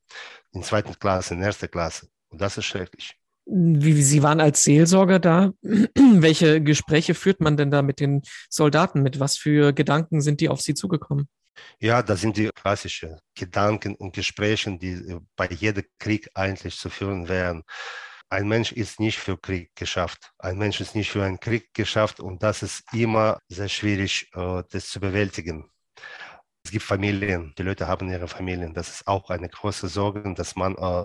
in 0.53 0.63
zweiter 0.63 0.95
Klasse, 0.95 1.35
in 1.35 1.43
erster 1.43 1.69
Klasse. 1.69 2.09
Und 2.29 2.41
das 2.41 2.59
ist 2.59 2.67
schrecklich. 2.67 3.22
Wie, 3.45 4.03
Sie 4.03 4.23
waren 4.23 4.41
als 4.41 4.63
Seelsorger 4.63 5.19
da. 5.19 5.53
Welche 5.63 6.63
Gespräche 6.63 7.15
führt 7.15 7.41
man 7.41 7.57
denn 7.57 7.71
da 7.71 7.83
mit 7.83 8.01
den 8.01 8.23
Soldaten? 8.49 9.03
Mit 9.03 9.21
was 9.21 9.37
für 9.37 9.73
Gedanken 9.73 10.21
sind 10.21 10.41
die 10.41 10.49
auf 10.49 10.61
Sie 10.61 10.75
zugekommen? 10.75 11.29
Ja, 11.81 12.03
das 12.03 12.21
sind 12.21 12.37
die 12.37 12.49
klassischen 12.49 13.19
Gedanken 13.35 13.95
und 13.95 14.15
Gespräche, 14.15 14.77
die 14.79 14.93
äh, 14.93 15.21
bei 15.37 15.49
jedem 15.49 15.85
Krieg 15.99 16.31
eigentlich 16.35 16.77
zu 16.77 16.89
führen 16.89 17.29
wären. 17.29 17.63
Ein 18.31 18.49
Mensch 18.49 18.73
ist 18.73 18.99
nicht 18.99 19.19
für 19.19 19.37
Krieg 19.37 19.71
geschafft. 19.75 20.31
Ein 20.39 20.57
Mensch 20.57 20.81
ist 20.81 20.95
nicht 20.95 21.11
für 21.11 21.23
einen 21.23 21.39
Krieg 21.39 21.75
geschafft 21.75 22.21
und 22.21 22.43
das 22.43 22.63
ist 22.63 22.83
immer 22.93 23.39
sehr 23.49 23.69
schwierig, 23.69 24.31
äh, 24.35 24.63
das 24.71 24.89
zu 24.89 25.01
bewältigen. 25.01 25.71
Es 26.65 26.71
gibt 26.71 26.85
Familien, 26.85 27.53
die 27.59 27.63
Leute 27.65 27.89
haben 27.89 28.09
ihre 28.09 28.29
Familien. 28.29 28.73
Das 28.73 28.89
ist 28.89 29.07
auch 29.07 29.31
eine 29.31 29.49
große 29.49 29.89
Sorge, 29.89 30.33
dass 30.35 30.57
man 30.57 30.77
äh, 30.77 31.05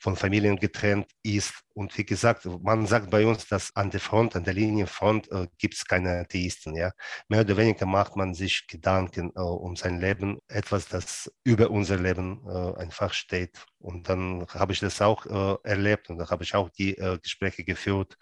von 0.00 0.16
Familien 0.16 0.56
getrennt 0.56 1.06
ist. 1.22 1.52
Und 1.74 1.96
wie 1.96 2.04
gesagt, 2.04 2.46
man 2.62 2.86
sagt 2.86 3.10
bei 3.10 3.26
uns, 3.26 3.46
dass 3.46 3.74
an 3.76 3.90
der 3.90 4.00
Front, 4.00 4.34
an 4.34 4.44
der 4.44 4.54
Linienfront 4.54 5.30
äh, 5.30 5.46
gibt 5.58 5.74
es 5.74 5.84
keine 5.84 6.18
Atheisten. 6.18 6.74
Ja? 6.74 6.92
Mehr 7.28 7.42
oder 7.42 7.56
weniger 7.56 7.86
macht 7.86 8.16
man 8.16 8.34
sich 8.34 8.66
Gedanken 8.66 9.30
äh, 9.36 9.40
um 9.40 9.76
sein 9.76 10.00
Leben, 10.00 10.38
etwas, 10.48 10.88
das 10.88 11.30
über 11.44 11.70
unser 11.70 11.98
Leben 11.98 12.40
äh, 12.48 12.80
einfach 12.80 13.12
steht. 13.12 13.64
Und 13.78 14.08
dann 14.08 14.46
habe 14.52 14.72
ich 14.72 14.80
das 14.80 15.00
auch 15.00 15.26
äh, 15.26 15.68
erlebt 15.68 16.10
und 16.10 16.18
da 16.18 16.28
habe 16.28 16.44
ich 16.44 16.54
auch 16.54 16.70
die 16.70 16.96
äh, 16.98 17.18
Gespräche 17.22 17.64
geführt 17.64 18.16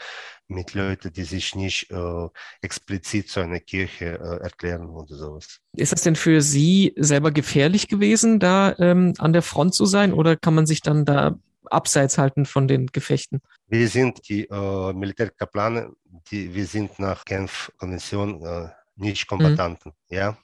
mit 0.46 0.74
Leuten, 0.74 1.12
die 1.12 1.24
sich 1.24 1.54
nicht 1.54 1.90
äh, 1.90 2.28
explizit 2.60 3.28
zu 3.28 3.40
einer 3.40 3.60
Kirche 3.60 4.18
erklären 4.42 4.88
oder 4.88 5.14
sowas. 5.14 5.60
Ist 5.76 5.92
das 5.92 6.02
denn 6.02 6.16
für 6.16 6.40
Sie 6.42 6.94
selber 6.96 7.30
gefährlich 7.30 7.88
gewesen, 7.88 8.38
da 8.38 8.74
ähm, 8.78 9.14
an 9.18 9.32
der 9.32 9.42
Front 9.42 9.74
zu 9.74 9.84
sein 9.84 10.12
oder 10.12 10.36
kann 10.36 10.54
man 10.54 10.66
sich 10.66 10.80
dann 10.80 11.04
da 11.04 11.38
abseits 11.70 12.18
halten 12.18 12.46
von 12.46 12.68
den 12.68 12.86
Gefechten? 12.86 13.40
Wir 13.66 13.88
sind 13.88 14.28
die 14.28 14.44
äh, 14.44 14.92
Militärkaplane, 14.92 15.92
die, 16.30 16.54
wir 16.54 16.66
sind 16.66 16.98
nach 16.98 17.24
Genf-Konvention 17.24 18.44
äh, 18.44 18.68
nicht 18.96 19.26
Kombatanten. 19.26 19.92
Mhm. 20.08 20.16
Ja? 20.16 20.38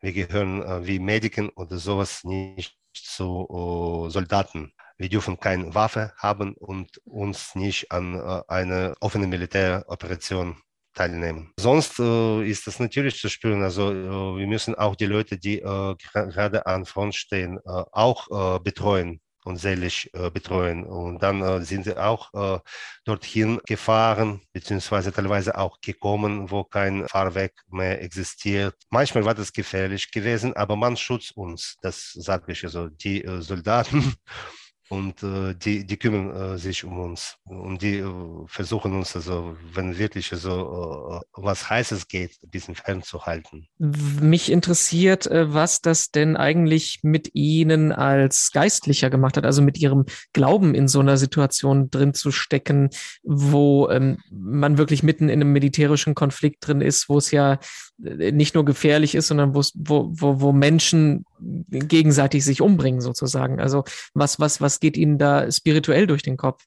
Wir 0.00 0.12
gehören 0.12 0.62
äh, 0.62 0.86
wie 0.86 0.98
Mediken 0.98 1.48
oder 1.50 1.78
sowas 1.78 2.22
nicht 2.24 2.78
zu 2.92 3.48
uh, 3.48 4.10
Soldaten. 4.10 4.72
Wir 4.96 5.08
dürfen 5.08 5.38
keine 5.38 5.74
Waffe 5.74 6.12
haben 6.16 6.54
und 6.54 6.98
uns 7.04 7.54
nicht 7.54 7.90
an 7.92 8.14
uh, 8.14 8.42
einer 8.48 8.94
offenen 9.00 9.30
Militäroperation 9.30 10.56
teilnehmen. 10.94 11.52
Sonst 11.58 11.98
uh, 12.00 12.40
ist 12.42 12.66
das 12.66 12.80
natürlich 12.80 13.18
zu 13.18 13.28
spüren. 13.28 13.62
Also 13.62 13.92
wir 13.92 14.46
müssen 14.46 14.74
auch 14.74 14.96
die 14.96 15.06
Leute, 15.06 15.38
die 15.38 15.60
gerade 15.60 16.66
an 16.66 16.84
Front 16.84 17.14
stehen, 17.14 17.60
auch 17.64 18.60
betreuen 18.60 19.20
und 19.48 19.56
seelisch 19.56 20.08
äh, 20.12 20.30
betreuen. 20.30 20.84
Und 20.84 21.22
dann 21.22 21.42
äh, 21.42 21.62
sind 21.64 21.84
sie 21.84 21.96
auch 21.96 22.32
äh, 22.34 22.60
dorthin 23.04 23.60
gefahren, 23.66 24.42
beziehungsweise 24.52 25.12
teilweise 25.12 25.56
auch 25.56 25.80
gekommen, 25.80 26.50
wo 26.50 26.64
kein 26.64 27.08
Fahrweg 27.08 27.54
mehr 27.70 28.02
existiert. 28.02 28.74
Manchmal 28.90 29.24
war 29.24 29.34
das 29.34 29.52
gefährlich 29.52 30.10
gewesen, 30.12 30.54
aber 30.54 30.76
man 30.76 30.96
schützt 30.96 31.36
uns, 31.36 31.76
das 31.80 32.12
sage 32.12 32.52
ich 32.52 32.62
also, 32.64 32.88
die 32.88 33.24
äh, 33.24 33.40
Soldaten 33.40 34.14
und 34.88 35.22
äh, 35.22 35.54
die, 35.54 35.84
die 35.84 35.96
kümmern 35.96 36.54
äh, 36.54 36.58
sich 36.58 36.84
um 36.84 36.98
uns 36.98 37.36
und 37.44 37.82
die 37.82 37.98
äh, 37.98 38.44
versuchen 38.46 38.94
uns 38.94 39.14
also, 39.14 39.56
wenn 39.74 39.98
wirklich 39.98 40.28
so 40.28 41.20
äh, 41.20 41.20
was 41.34 41.68
Heißes 41.68 42.08
geht, 42.08 42.38
ein 42.42 42.50
bisschen 42.50 42.74
fernzuhalten. 42.74 43.68
Mich 43.78 44.50
interessiert, 44.50 45.26
äh, 45.26 45.52
was 45.52 45.80
das 45.80 46.10
denn 46.10 46.36
eigentlich 46.36 47.00
mit 47.02 47.34
Ihnen 47.34 47.92
als 47.92 48.50
Geistlicher 48.52 49.10
gemacht 49.10 49.36
hat, 49.36 49.44
also 49.44 49.62
mit 49.62 49.78
Ihrem 49.78 50.06
Glauben 50.32 50.74
in 50.74 50.88
so 50.88 51.00
einer 51.00 51.16
Situation 51.16 51.90
drin 51.90 52.14
zu 52.14 52.30
stecken, 52.30 52.90
wo 53.22 53.88
ähm, 53.90 54.18
man 54.30 54.78
wirklich 54.78 55.02
mitten 55.02 55.28
in 55.28 55.40
einem 55.40 55.52
militärischen 55.52 56.14
Konflikt 56.14 56.66
drin 56.66 56.80
ist, 56.80 57.08
wo 57.08 57.18
es 57.18 57.30
ja 57.30 57.58
äh, 58.02 58.32
nicht 58.32 58.54
nur 58.54 58.64
gefährlich 58.64 59.14
ist, 59.14 59.28
sondern 59.28 59.54
wo, 59.54 59.62
wo, 59.74 60.40
wo 60.40 60.52
Menschen 60.52 61.24
gegenseitig 61.40 62.44
sich 62.44 62.60
umbringen 62.60 63.00
sozusagen. 63.00 63.60
Also 63.60 63.84
was, 64.14 64.40
was, 64.40 64.60
was 64.60 64.80
geht 64.80 64.96
Ihnen 64.96 65.18
da 65.18 65.50
spirituell 65.50 66.06
durch 66.06 66.22
den 66.22 66.36
Kopf? 66.36 66.64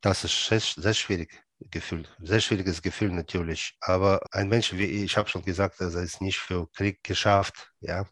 Das 0.00 0.24
ist 0.24 0.46
sehr, 0.46 0.60
sehr 0.60 0.94
schwierig. 0.94 1.44
Gefühl, 1.70 2.04
sehr 2.20 2.40
schwieriges 2.40 2.82
Gefühl 2.82 3.10
natürlich. 3.10 3.76
Aber 3.80 4.20
ein 4.32 4.48
Mensch 4.48 4.72
wie 4.74 4.84
ich, 4.84 5.16
habe 5.16 5.28
schon 5.28 5.44
gesagt, 5.44 5.80
er 5.80 5.94
ist 5.94 6.20
nicht 6.20 6.38
für 6.38 6.68
Krieg 6.72 7.02
geschafft, 7.02 7.72
ja. 7.80 8.04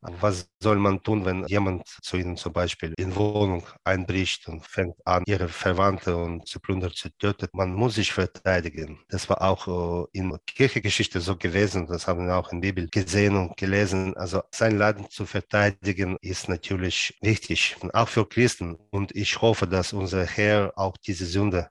Was 0.00 0.48
soll 0.60 0.76
man 0.76 1.02
tun, 1.02 1.24
wenn 1.24 1.46
jemand 1.46 1.86
zu 2.02 2.16
Ihnen 2.16 2.36
zum 2.36 2.52
Beispiel 2.52 2.94
in 2.96 3.14
Wohnung 3.16 3.66
einbricht 3.82 4.46
und 4.46 4.64
fängt 4.64 4.94
an, 5.04 5.24
Ihre 5.26 5.48
Verwandte 5.48 6.16
und 6.16 6.46
zu 6.46 6.60
plündern, 6.60 6.92
zu 6.92 7.10
töten? 7.18 7.48
Man 7.52 7.74
muss 7.74 7.96
sich 7.96 8.12
verteidigen. 8.12 9.00
Das 9.08 9.28
war 9.28 9.42
auch 9.42 10.06
äh, 10.14 10.18
in 10.18 10.36
Kirchengeschichte 10.46 11.20
so 11.20 11.36
gewesen. 11.36 11.86
Das 11.86 12.06
haben 12.06 12.26
wir 12.26 12.36
auch 12.36 12.52
in 12.52 12.60
der 12.60 12.68
Bibel 12.68 12.88
gesehen 12.90 13.36
und 13.36 13.56
gelesen. 13.56 14.16
Also 14.16 14.42
sein 14.52 14.78
Laden 14.78 15.10
zu 15.10 15.26
verteidigen 15.26 16.16
ist 16.20 16.48
natürlich 16.48 17.18
wichtig, 17.20 17.76
auch 17.92 18.08
für 18.08 18.28
Christen. 18.28 18.76
Und 18.90 19.14
ich 19.16 19.40
hoffe, 19.40 19.66
dass 19.66 19.92
unser 19.92 20.24
Herr 20.24 20.72
auch 20.76 20.96
diese 20.96 21.26
Sünde, 21.26 21.70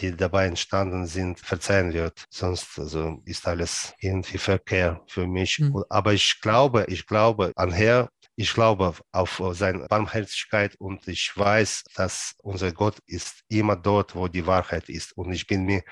die 0.00 0.16
dabei 0.16 0.46
entstanden 0.46 1.06
sind, 1.06 1.40
verzeihen 1.40 1.92
wird. 1.92 2.24
Sonst 2.30 2.78
also, 2.78 3.20
ist 3.24 3.46
alles 3.46 3.94
irgendwie 4.00 4.38
Verkehr 4.38 5.02
für 5.06 5.26
mich. 5.26 5.58
Mhm. 5.58 5.84
Aber 5.88 6.12
ich 6.12 6.40
glaube, 6.40 6.86
ich 6.88 7.06
glaube 7.06 7.52
an 7.56 7.65
Herr, 7.72 8.10
ich 8.36 8.52
glaube 8.52 8.94
auf 9.12 9.42
seine 9.52 9.86
Barmherzigkeit 9.88 10.76
und 10.76 11.08
ich 11.08 11.32
weiß, 11.34 11.84
dass 11.94 12.34
unser 12.42 12.72
Gott 12.72 12.98
ist 13.06 13.42
immer 13.48 13.76
dort, 13.76 14.14
wo 14.14 14.28
die 14.28 14.46
Wahrheit 14.46 14.88
ist. 14.88 15.16
Und 15.16 15.32
ich 15.32 15.46
bin 15.46 15.64
mir 15.64 15.82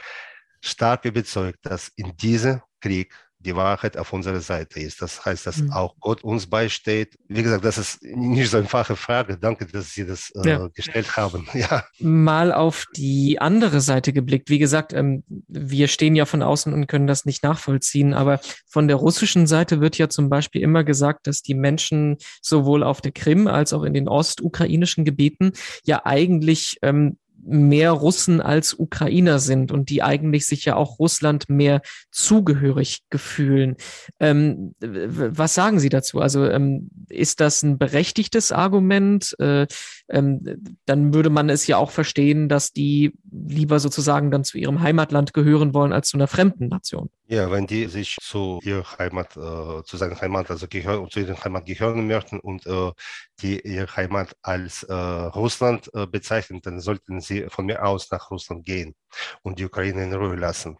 stark 0.60 1.04
überzeugt, 1.04 1.58
dass 1.62 1.88
in 1.96 2.16
diesem 2.16 2.60
Krieg 2.80 3.14
die 3.44 3.56
Wahrheit 3.56 3.96
auf 3.96 4.12
unserer 4.12 4.40
Seite 4.40 4.80
ist. 4.80 5.02
Das 5.02 5.24
heißt, 5.24 5.46
dass 5.46 5.58
mhm. 5.58 5.72
auch 5.72 5.94
Gott 6.00 6.24
uns 6.24 6.46
beisteht. 6.46 7.16
Wie 7.28 7.42
gesagt, 7.42 7.64
das 7.64 7.78
ist 7.78 8.02
nicht 8.02 8.50
so 8.50 8.56
eine 8.56 8.64
einfache 8.64 8.96
Frage. 8.96 9.36
Danke, 9.38 9.66
dass 9.66 9.92
Sie 9.92 10.06
das 10.06 10.30
äh, 10.30 10.48
ja. 10.48 10.68
gestellt 10.68 11.16
haben. 11.16 11.48
Ja. 11.54 11.84
Mal 12.00 12.52
auf 12.52 12.86
die 12.96 13.38
andere 13.40 13.80
Seite 13.80 14.12
geblickt. 14.12 14.50
Wie 14.50 14.58
gesagt, 14.58 14.92
ähm, 14.92 15.22
wir 15.46 15.86
stehen 15.86 16.16
ja 16.16 16.24
von 16.24 16.42
außen 16.42 16.72
und 16.72 16.88
können 16.88 17.06
das 17.06 17.26
nicht 17.26 17.44
nachvollziehen. 17.44 18.12
Aber 18.12 18.40
von 18.66 18.88
der 18.88 18.96
russischen 18.96 19.46
Seite 19.46 19.80
wird 19.80 19.96
ja 19.96 20.08
zum 20.08 20.28
Beispiel 20.28 20.62
immer 20.62 20.82
gesagt, 20.82 21.26
dass 21.28 21.42
die 21.42 21.54
Menschen 21.54 22.16
sowohl 22.42 22.82
auf 22.82 23.00
der 23.00 23.12
Krim 23.12 23.46
als 23.46 23.72
auch 23.72 23.84
in 23.84 23.94
den 23.94 24.08
ostukrainischen 24.08 25.04
Gebieten 25.04 25.52
ja 25.84 26.04
eigentlich 26.04 26.78
ähm, 26.82 27.18
mehr 27.46 27.90
Russen 27.90 28.40
als 28.40 28.78
Ukrainer 28.78 29.38
sind 29.38 29.72
und 29.72 29.90
die 29.90 30.02
eigentlich 30.02 30.46
sich 30.46 30.64
ja 30.64 30.76
auch 30.76 30.98
Russland 30.98 31.48
mehr 31.48 31.82
zugehörig 32.10 33.00
gefühlen. 33.10 33.76
Ähm, 34.20 34.74
was 34.80 35.54
sagen 35.54 35.80
Sie 35.80 35.88
dazu? 35.88 36.20
Also 36.20 36.46
ähm, 36.46 36.90
ist 37.08 37.40
das 37.40 37.62
ein 37.62 37.78
berechtigtes 37.78 38.52
Argument? 38.52 39.34
Äh, 39.38 39.66
ähm, 40.08 40.76
dann 40.84 41.14
würde 41.14 41.30
man 41.30 41.48
es 41.48 41.66
ja 41.66 41.78
auch 41.78 41.90
verstehen, 41.90 42.48
dass 42.48 42.72
die 42.72 43.14
lieber 43.30 43.80
sozusagen 43.80 44.30
dann 44.30 44.44
zu 44.44 44.58
ihrem 44.58 44.80
Heimatland 44.80 45.32
gehören 45.32 45.72
wollen 45.72 45.92
als 45.92 46.08
zu 46.08 46.16
einer 46.16 46.28
fremden 46.28 46.68
Nation. 46.68 47.08
Ja, 47.26 47.50
wenn 47.50 47.66
die 47.66 47.86
sich 47.86 48.16
zu 48.20 48.60
ihrer 48.62 48.98
Heimat, 48.98 49.36
äh, 49.36 49.82
zu 49.84 49.96
seiner 49.96 50.20
Heimat, 50.20 50.50
also 50.50 50.66
gehören, 50.68 51.08
zu 51.08 51.20
ihrer 51.20 51.42
Heimat 51.42 51.64
gehören 51.64 52.06
möchten 52.06 52.38
und 52.38 52.66
äh, 52.66 52.92
die 53.40 53.60
ihre 53.60 53.96
Heimat 53.96 54.36
als 54.42 54.82
äh, 54.82 54.92
Russland 54.92 55.90
äh, 55.94 56.06
bezeichnen, 56.06 56.60
dann 56.62 56.80
sollten 56.80 57.20
sie 57.20 57.46
von 57.48 57.64
mir 57.64 57.84
aus 57.84 58.10
nach 58.10 58.30
Russland 58.30 58.66
gehen 58.66 58.94
und 59.42 59.58
die 59.58 59.64
Ukraine 59.64 60.04
in 60.04 60.12
Ruhe 60.12 60.36
lassen. 60.36 60.76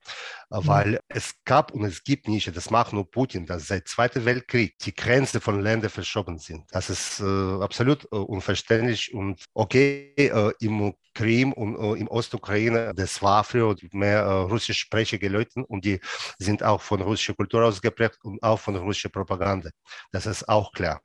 Mhm. 0.51 0.67
Weil 0.67 1.01
es 1.09 1.35
gab 1.45 1.73
und 1.73 1.85
es 1.85 2.03
gibt 2.03 2.29
nicht, 2.29 2.55
das 2.57 2.71
macht 2.71 2.93
nur 2.93 3.11
Putin, 3.11 3.47
dass 3.47 3.67
seit 3.67 3.89
Zweiten 3.89 4.25
Weltkrieg 4.25 4.77
die 4.79 4.95
Grenzen 4.95 5.41
von 5.41 5.61
Ländern 5.61 5.91
verschoben 5.91 6.39
sind. 6.39 6.65
Das 6.71 6.91
ist 6.91 7.21
äh, 7.21 7.25
absolut 7.63 8.05
äh, 8.05 8.17
unverständlich 8.17 9.13
und 9.15 9.45
okay, 9.55 10.13
im 10.61 10.95
Krim 11.15 11.53
und 11.53 11.77
äh, 11.77 12.01
im 12.01 12.09
Ostukraine, 12.09 12.93
das 12.95 13.23
war 13.23 13.45
früher 13.45 13.77
mehr 13.93 14.21
äh, 14.21 14.33
russisch 14.43 14.79
sprechige 14.81 15.29
Leute 15.29 15.65
und 15.67 15.85
die 15.85 16.01
sind 16.39 16.63
auch 16.63 16.81
von 16.81 17.01
russischer 17.01 17.35
Kultur 17.35 17.65
ausgeprägt 17.65 18.19
und 18.25 18.43
auch 18.43 18.59
von 18.59 18.77
russischer 18.77 19.09
Propaganda. 19.09 19.71
Das 20.11 20.27
ist 20.27 20.49
auch 20.49 20.73
klar. 20.73 21.01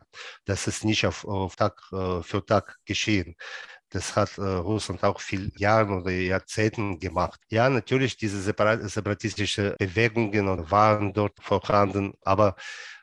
Das 0.46 0.68
ist 0.68 0.84
nicht 0.84 1.06
auf, 1.06 1.26
auf 1.26 1.56
Tag 1.56 1.80
äh, 1.94 2.24
für 2.24 2.46
Tag 2.46 2.78
geschehen. 2.86 3.36
Das 3.92 4.16
hat 4.16 4.38
äh, 4.38 4.42
Russland 4.42 5.04
auch 5.04 5.20
viel 5.20 5.52
Jahren 5.58 6.02
oder 6.02 6.12
Jahrzehnten 6.12 7.00
gemacht. 7.00 7.40
Ja, 7.50 7.70
natürlich, 7.70 8.18
diese 8.18 8.40
separatistische 8.42 9.76
Bewegungen 9.80 10.70
waren 10.70 11.14
dort 11.14 11.34
vorhanden, 11.42 12.14
aber 12.22 12.56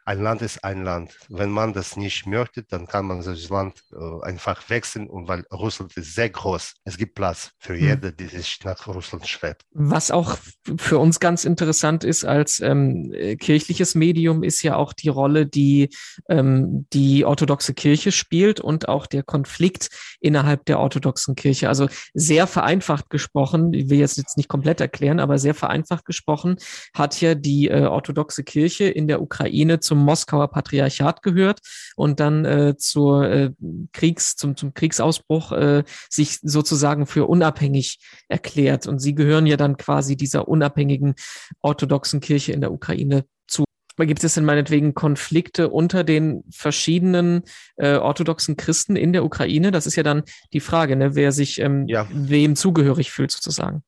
ein 0.07 0.23
Land 0.23 0.41
ist 0.41 0.63
ein 0.63 0.85
Land. 0.85 1.19
Wenn 1.29 1.51
man 1.51 1.73
das 1.73 1.97
nicht 1.97 2.27
möchte, 2.27 2.63
dann 2.63 2.87
kann 2.87 3.07
man 3.07 3.23
das 3.23 3.49
Land 3.49 3.83
äh, 3.93 4.25
einfach 4.25 4.71
wechseln 4.71 5.09
und 5.09 5.27
weil 5.27 5.45
Russland 5.53 5.97
ist 5.97 6.15
sehr 6.15 6.31
groß, 6.31 6.75
es 6.85 6.97
gibt 6.97 7.17
Platz 7.17 7.51
für 7.59 7.75
hm. 7.75 7.81
jede, 7.81 8.13
die 8.13 8.27
sich 8.27 8.61
nach 8.65 8.87
Russland 8.87 9.27
schreibt. 9.27 9.63
Was 9.73 10.13
auch 10.13 10.39
für 10.79 10.99
uns 10.99 11.19
ganz 11.19 11.45
interessant 11.45 12.05
ist 12.05 12.25
als 12.25 12.61
ähm, 12.61 13.13
kirchliches 13.41 13.97
Medium, 13.97 14.45
ist 14.45 14.63
ja 14.63 14.77
auch 14.77 14.93
die 14.93 15.09
Rolle, 15.09 15.45
die 15.45 15.89
ähm, 16.29 16.87
die 16.93 17.25
orthodoxe 17.25 17.75
Kirche 17.75 18.13
spielt 18.13 18.61
und 18.61 18.89
auch 18.89 19.07
der 19.07 19.25
Konflikt 19.25 19.89
innerhalb 20.21 20.65
der 20.67 20.79
orthodoxen 20.79 21.35
Kirche. 21.35 21.69
Also 21.69 21.89
sehr 22.15 22.47
vereinfacht 22.47 23.11
gesprochen, 23.11 23.73
ich 23.73 23.91
will 23.91 23.99
jetzt, 23.99 24.19
jetzt 24.19 24.37
nicht 24.37 24.49
komplett 24.49 24.81
erklären, 24.81 25.19
aber 25.19 25.39
sehr 25.39 25.55
vereinfacht 25.55 26.05
gesprochen, 26.05 26.59
hat 26.95 27.21
ja 27.21 27.35
die 27.35 27.67
äh, 27.67 27.87
orthodoxe 27.87 28.45
Kirche 28.45 28.85
in 28.85 29.09
der 29.09 29.21
Ukraine 29.21 29.81
zum 29.81 29.96
zum 29.97 30.05
Moskauer 30.05 30.49
Patriarchat 30.49 31.23
gehört 31.23 31.61
und 31.97 32.21
dann 32.21 32.45
äh, 32.45 32.77
zur 32.77 33.29
äh, 33.31 33.51
Kriegs, 33.93 34.37
zum, 34.37 34.57
zum 34.57 34.75
Kriegsausbruch 34.75 35.53
äh, 35.53 35.85
sich 36.11 36.39
sozusagen 36.43 37.07
für 37.07 37.27
unabhängig 37.27 37.99
erklärt. 38.29 38.87
Und 38.87 38.99
sie 38.99 39.15
gehören 39.15 39.47
ja 39.47 39.57
dann 39.57 39.77
quasi 39.77 40.17
dieser 40.17 40.49
unabhängigen 40.49 41.15
orthodoxen 41.63 42.21
Kirche 42.21 42.53
in 42.53 42.61
der 42.61 42.73
Ukraine 42.73 43.25
zu. 43.47 43.65
Gibt 43.99 44.23
es 44.23 44.35
denn 44.35 44.45
meinetwegen 44.45 44.93
Konflikte 44.93 45.71
unter 45.71 46.05
den 46.05 46.45
verschiedenen 46.51 47.45
äh, 47.77 47.97
orthodoxen 47.97 48.57
Christen 48.59 48.97
in 48.97 49.15
der 49.15 49.25
Ukraine? 49.25 49.71
Das 49.71 49.87
ist 49.87 49.97
ja 49.97 50.03
dann 50.03 50.25
die 50.53 50.61
Frage, 50.61 50.97
ne, 50.97 51.15
wer 51.15 51.33
sich 51.33 51.59
ähm, 51.61 51.87
ja. 51.89 52.07
wem 52.13 52.57
zugehörig 52.57 53.11
fühlt 53.11 53.31
sozusagen. 53.31 53.83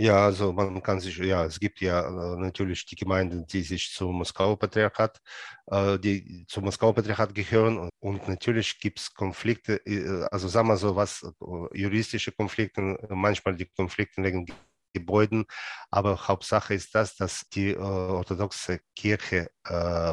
Ja, 0.00 0.26
also 0.26 0.52
man 0.52 0.80
kann 0.80 1.00
sich, 1.00 1.16
ja, 1.18 1.44
es 1.44 1.58
gibt 1.58 1.80
ja 1.80 2.06
äh, 2.06 2.36
natürlich 2.38 2.86
die 2.86 2.94
Gemeinden, 2.94 3.44
die 3.48 3.62
sich 3.62 3.92
zum 3.92 4.14
Moskauer 4.18 4.56
Patriarchat, 4.56 5.18
äh, 5.66 5.98
die 5.98 6.44
zum 6.46 6.64
Moskauer 6.64 6.94
Patriarchat 6.94 7.34
gehören 7.34 7.90
und, 7.98 8.28
natürlich 8.28 8.78
gibt 8.78 9.00
es 9.00 9.12
Konflikte, 9.12 9.84
äh, 9.86 10.24
also 10.30 10.46
sagen 10.46 10.68
wir 10.68 10.76
so 10.76 10.94
was, 10.94 11.26
juristische 11.74 12.30
Konflikte, 12.30 12.96
manchmal 13.10 13.56
die 13.56 13.66
Konflikte 13.66 14.22
wegen 14.22 14.46
Gebäuden, 14.94 15.44
aber 15.90 16.28
Hauptsache 16.28 16.74
ist 16.74 16.94
das, 16.94 17.16
dass 17.16 17.48
die 17.52 17.76
orthodoxe 17.76 18.80
Kirche 18.96 19.50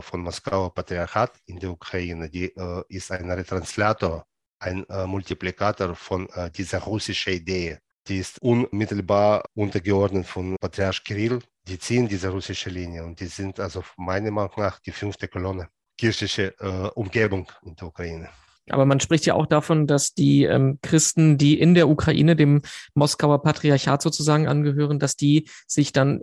von 0.01 0.21
Moskauer 0.21 0.73
Patriarchat 0.73 1.39
in 1.45 1.59
der 1.59 1.71
Ukraine, 1.71 2.29
die 2.29 2.53
ist 2.89 3.09
ein 3.11 3.31
Retranslator, 3.31 4.25
ein 4.59 4.85
Multiplikator 5.07 5.95
von 5.95 6.27
dieser 6.57 6.79
russischen 6.79 7.33
Idee 7.33 7.79
die 8.07 8.17
ist 8.17 8.41
unmittelbar 8.41 9.43
untergeordnet 9.53 10.25
von 10.25 10.55
Patriarch 10.59 11.03
Kirill. 11.03 11.39
Die 11.67 11.79
ziehen 11.79 12.07
diese 12.07 12.29
russische 12.29 12.69
Linie 12.69 13.03
und 13.03 13.19
die 13.19 13.25
sind 13.25 13.59
also 13.59 13.83
meiner 13.97 14.31
Meinung 14.31 14.53
nach 14.57 14.79
die 14.79 14.91
fünfte 14.91 15.27
Kolonne 15.27 15.67
kirchliche 15.97 16.53
äh, 16.59 16.89
Umgebung 16.93 17.51
in 17.63 17.75
der 17.75 17.87
Ukraine. 17.87 18.29
Aber 18.69 18.85
man 18.85 18.99
spricht 18.99 19.25
ja 19.25 19.35
auch 19.35 19.45
davon, 19.45 19.85
dass 19.85 20.13
die 20.13 20.43
ähm, 20.43 20.79
Christen, 20.81 21.37
die 21.37 21.59
in 21.59 21.75
der 21.75 21.87
Ukraine 21.87 22.35
dem 22.35 22.61
Moskauer 22.95 23.41
Patriarchat 23.43 24.01
sozusagen 24.01 24.47
angehören, 24.47 24.97
dass 24.97 25.15
die 25.15 25.47
sich 25.67 25.91
dann 25.91 26.21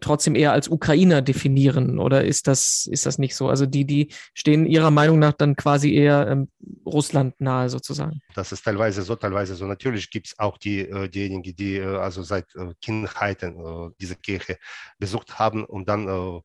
trotzdem 0.00 0.34
eher 0.34 0.52
als 0.52 0.68
Ukrainer 0.68 1.20
definieren 1.20 1.98
oder 1.98 2.24
ist 2.24 2.46
das, 2.46 2.88
ist 2.90 3.06
das 3.06 3.18
nicht 3.18 3.36
so? 3.36 3.48
Also 3.48 3.66
die, 3.66 3.84
die 3.84 4.08
stehen 4.32 4.66
ihrer 4.66 4.90
Meinung 4.90 5.18
nach 5.18 5.32
dann 5.32 5.56
quasi 5.56 5.92
eher 5.92 6.26
ähm, 6.28 6.48
Russland 6.86 7.38
nahe 7.40 7.68
sozusagen. 7.68 8.20
Das 8.34 8.52
ist 8.52 8.64
teilweise 8.64 9.02
so, 9.02 9.14
teilweise 9.14 9.54
so. 9.54 9.66
Natürlich 9.66 10.10
gibt 10.10 10.28
es 10.28 10.38
auch 10.38 10.56
die, 10.56 10.80
äh, 10.80 11.08
diejenigen, 11.08 11.54
die 11.54 11.76
äh, 11.76 11.96
also 11.96 12.22
seit 12.22 12.54
äh, 12.54 12.72
Kindheiten 12.80 13.58
äh, 13.58 13.90
diese 14.00 14.16
Kirche 14.16 14.58
besucht 14.98 15.38
haben 15.38 15.64
und 15.64 15.88
dann 15.88 16.08
äh, 16.08 16.40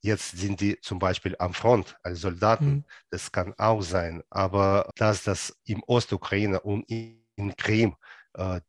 jetzt 0.00 0.38
sind 0.38 0.60
die 0.60 0.78
zum 0.80 0.98
Beispiel 0.98 1.34
am 1.38 1.52
Front 1.52 1.96
als 2.02 2.20
Soldaten. 2.20 2.66
Mhm. 2.66 2.84
Das 3.10 3.32
kann 3.32 3.54
auch 3.56 3.82
sein. 3.82 4.22
Aber 4.30 4.88
dass 4.96 5.24
das 5.24 5.56
im 5.64 5.82
Ostukraine 5.86 6.60
und 6.60 6.84
in 6.88 7.56
Krim 7.56 7.96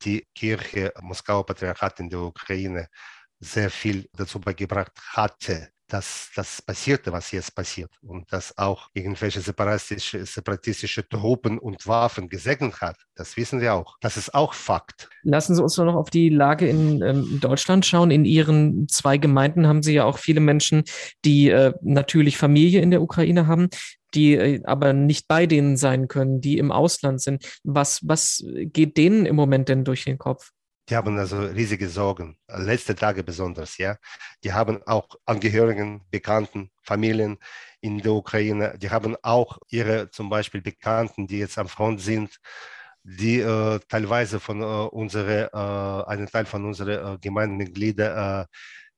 die 0.03 0.25
Kirche 0.35 0.93
Moskauer 1.01 1.43
Patriarchat 1.43 1.99
in 1.99 2.09
der 2.09 2.19
Ukraine 2.19 2.87
sehr 3.39 3.69
viel 3.69 4.07
dazu 4.13 4.39
beigebracht 4.39 4.91
hatte, 5.13 5.69
dass 5.87 6.31
das 6.35 6.61
passierte, 6.61 7.11
was 7.11 7.31
jetzt 7.31 7.53
passiert 7.53 7.91
und 8.01 8.31
dass 8.33 8.57
auch 8.57 8.89
irgendwelche 8.93 9.39
separatistische, 9.39 10.25
separatistische 10.25 11.07
Truppen 11.07 11.59
und 11.59 11.85
Waffen 11.85 12.27
gesegnet 12.27 12.81
hat. 12.81 12.97
Das 13.15 13.37
wissen 13.37 13.61
wir 13.61 13.73
auch. 13.75 13.95
Das 14.01 14.17
ist 14.17 14.33
auch 14.33 14.53
Fakt. 14.53 15.09
Lassen 15.23 15.55
Sie 15.55 15.61
uns 15.61 15.77
noch 15.77 15.95
auf 15.95 16.09
die 16.09 16.29
Lage 16.29 16.67
in 16.67 17.01
ähm, 17.03 17.39
Deutschland 17.39 17.85
schauen. 17.85 18.09
In 18.09 18.25
Ihren 18.25 18.87
zwei 18.87 19.17
Gemeinden 19.17 19.67
haben 19.67 19.83
Sie 19.83 19.93
ja 19.93 20.05
auch 20.05 20.17
viele 20.17 20.39
Menschen, 20.39 20.83
die 21.23 21.49
äh, 21.49 21.73
natürlich 21.81 22.37
Familie 22.37 22.81
in 22.81 22.91
der 22.91 23.01
Ukraine 23.01 23.47
haben 23.47 23.69
die 24.15 24.35
äh, 24.35 24.61
aber 24.63 24.93
nicht 24.93 25.27
bei 25.27 25.45
denen 25.45 25.77
sein 25.77 26.07
können, 26.07 26.41
die 26.41 26.57
im 26.57 26.71
Ausland 26.71 27.21
sind. 27.21 27.59
Was, 27.63 27.99
was 28.03 28.43
geht 28.47 28.97
denen 28.97 29.25
im 29.25 29.35
Moment 29.35 29.69
denn 29.69 29.83
durch 29.83 30.05
den 30.05 30.17
Kopf? 30.17 30.51
Die 30.89 30.95
haben 30.95 31.17
also 31.17 31.39
riesige 31.41 31.89
Sorgen, 31.89 32.37
letzte 32.47 32.95
Tage 32.95 33.23
besonders, 33.23 33.77
ja. 33.77 33.97
Die 34.43 34.53
haben 34.53 34.83
auch 34.85 35.07
Angehörigen, 35.25 36.03
Bekannten, 36.11 36.69
Familien 36.83 37.37
in 37.81 37.99
der 38.01 38.13
Ukraine. 38.13 38.77
Die 38.77 38.89
haben 38.91 39.15
auch 39.23 39.57
ihre 39.69 40.11
zum 40.11 40.29
Beispiel 40.29 40.61
Bekannten, 40.61 41.25
die 41.27 41.39
jetzt 41.39 41.57
am 41.57 41.67
Front 41.69 42.01
sind, 42.01 42.37
die 43.03 43.39
äh, 43.39 43.79
teilweise 43.89 44.39
von 44.39 44.61
äh, 44.61 44.65
unsere, 44.65 45.49
äh, 45.53 46.11
einen 46.11 46.27
Teil 46.27 46.45
von 46.45 46.65
unseren 46.65 47.15
äh, 47.15 47.17
Gemeindemitgliedern, 47.19 48.43
äh, 48.43 48.45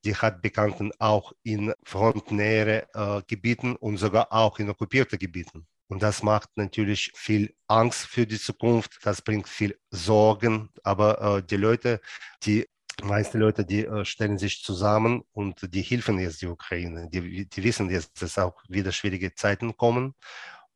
die 0.06 0.16
hat 0.16 0.42
Bekannten 0.42 0.92
auch 1.00 1.34
in 1.44 1.74
frontnähere 1.84 2.88
äh, 2.94 3.22
Gebieten 3.28 3.76
und 3.76 3.98
sogar 3.98 4.32
auch 4.32 4.60
in 4.60 4.70
okkupierten 4.70 5.20
Gebieten. 5.20 5.68
Und 5.88 6.04
das 6.04 6.22
macht 6.22 6.50
natürlich 6.56 7.12
viel 7.16 7.54
Angst 7.68 8.06
für 8.06 8.28
die 8.28 8.40
Zukunft, 8.40 9.00
das 9.04 9.22
bringt 9.22 9.48
viel 9.48 9.80
Sorgen, 9.90 10.70
aber 10.84 11.38
äh, 11.38 11.44
die 11.44 11.56
Leute, 11.56 12.02
die 12.44 12.68
meisten 13.04 13.40
Leute, 13.40 13.64
die 13.64 13.86
äh, 13.86 14.04
stellen 14.06 14.38
sich 14.38 14.64
zusammen 14.64 15.24
und 15.32 15.74
die 15.74 15.82
helfen 15.82 16.20
jetzt 16.20 16.42
die 16.42 16.48
Ukraine. 16.48 17.10
Die, 17.10 17.48
die 17.48 17.64
wissen 17.64 17.90
jetzt, 17.90 18.22
dass 18.22 18.38
auch 18.38 18.62
wieder 18.68 18.92
schwierige 18.92 19.34
Zeiten 19.34 19.78
kommen 19.78 20.14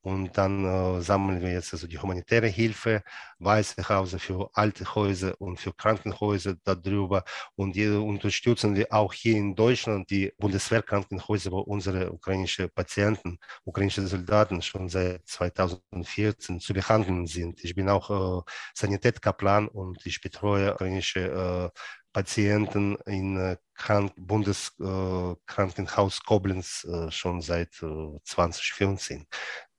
und 0.02 0.38
dann 0.38 0.66
äh, 0.66 1.02
sammeln 1.02 1.42
wir 1.42 1.52
jetzt 1.52 1.74
also 1.74 1.88
die 1.88 2.00
humanitäre 2.00 2.48
Hilfe, 2.48 3.04
Weiße 3.40 3.88
Hause 3.90 4.20
für 4.20 4.50
alte 4.54 4.96
Häuser 4.96 5.36
und 5.40 5.60
für 5.60 5.74
Krankenhäuser 5.74 6.56
darüber. 6.64 7.24
Und 7.56 7.76
die 7.76 7.88
unterstützen 7.88 8.76
wir 8.76 8.88
auch 8.92 9.14
hier 9.14 9.38
in 9.38 9.56
Deutschland 9.56 10.10
die 10.10 10.32
Bundeswehrkrankenhäuser, 10.38 11.52
wo 11.52 11.60
unsere 11.60 12.12
ukrainischen 12.12 12.70
Patienten, 12.72 13.38
ukrainische 13.64 14.06
Soldaten 14.08 14.62
schon 14.62 14.90
seit 14.90 15.28
2014 15.28 16.60
zu 16.60 16.74
behandeln 16.74 17.28
sind. 17.28 17.64
Ich 17.64 17.76
bin 17.76 17.90
auch 17.90 18.40
äh, 18.40 18.42
Sanitätskaplan 18.74 19.68
und 19.68 20.06
ich 20.06 20.22
betreue 20.22 20.74
ukrainische 20.74 21.72
äh, 21.74 21.80
Patienten 22.14 22.98
in 23.06 23.38
äh, 23.38 23.58
Krank 23.74 24.14
Bundeskrankenhaus 24.18 26.20
äh, 26.20 26.22
Koblenz 26.26 26.84
äh, 26.84 27.10
schon 27.12 27.42
seit 27.42 27.74
2014. 27.74 29.26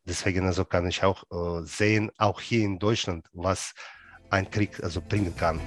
Deswegen 0.05 0.47
also 0.47 0.65
kann 0.65 0.87
ich 0.87 1.03
auch 1.05 1.25
äh, 1.31 1.65
sehen, 1.65 2.11
auch 2.19 2.41
hier 2.41 2.65
in 2.65 2.79
Deutschland, 2.79 3.27
was 3.33 3.75
ein 4.31 4.51
Krieg 4.51 4.83
also 4.83 5.01
bringen 5.01 5.35
kann. 5.37 5.61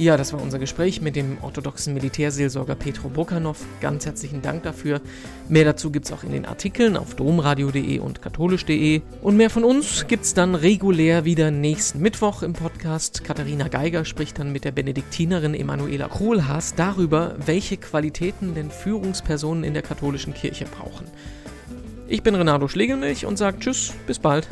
Ja, 0.00 0.16
das 0.16 0.32
war 0.32 0.40
unser 0.40 0.58
Gespräch 0.58 1.02
mit 1.02 1.14
dem 1.14 1.36
orthodoxen 1.42 1.92
Militärseelsorger 1.92 2.74
Petro 2.74 3.10
Bokanov. 3.10 3.66
Ganz 3.82 4.06
herzlichen 4.06 4.40
Dank 4.40 4.62
dafür. 4.62 5.02
Mehr 5.50 5.66
dazu 5.66 5.90
gibt 5.90 6.06
es 6.06 6.12
auch 6.12 6.24
in 6.24 6.32
den 6.32 6.46
Artikeln 6.46 6.96
auf 6.96 7.16
domradio.de 7.16 7.98
und 7.98 8.22
katholisch.de. 8.22 9.02
Und 9.20 9.36
mehr 9.36 9.50
von 9.50 9.62
uns 9.62 10.06
gibt 10.06 10.24
es 10.24 10.32
dann 10.32 10.54
regulär 10.54 11.26
wieder 11.26 11.50
nächsten 11.50 12.00
Mittwoch 12.00 12.42
im 12.42 12.54
Podcast. 12.54 13.24
Katharina 13.24 13.68
Geiger 13.68 14.06
spricht 14.06 14.38
dann 14.38 14.52
mit 14.52 14.64
der 14.64 14.72
Benediktinerin 14.72 15.52
Emanuela 15.52 16.08
Kohlhaas 16.08 16.74
darüber, 16.74 17.36
welche 17.44 17.76
Qualitäten 17.76 18.54
denn 18.54 18.70
Führungspersonen 18.70 19.64
in 19.64 19.74
der 19.74 19.82
katholischen 19.82 20.32
Kirche 20.32 20.64
brauchen. 20.64 21.04
Ich 22.12 22.24
bin 22.24 22.34
Renato 22.34 22.66
Schlegelmilch 22.66 23.24
und 23.24 23.36
sage 23.36 23.60
Tschüss, 23.60 23.92
bis 24.08 24.18
bald. 24.18 24.48